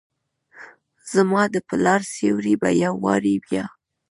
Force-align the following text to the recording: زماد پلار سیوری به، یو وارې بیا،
زماد 1.13 1.53
پلار 1.67 2.01
سیوری 2.13 2.55
به، 2.61 2.69
یو 2.83 2.93
وارې 3.05 3.35
بیا، 3.45 3.65